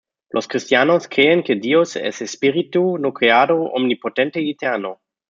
Los 0.31 0.47
cristianos 0.47 1.07
creen 1.07 1.43
que 1.43 1.53
Dios 1.57 1.95
es 1.95 2.23
espíritu, 2.23 2.97
no 2.97 3.13
creado, 3.13 3.55
omnipotente 3.71 4.41
y 4.41 4.49
eterno. 4.49 4.99